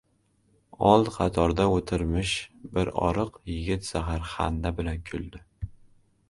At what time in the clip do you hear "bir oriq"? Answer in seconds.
2.79-3.37